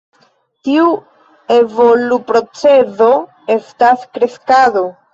Tiu 0.67 0.87
evoluprocezo 1.57 3.13
estas 3.61 4.11
kreskado. 4.19 4.89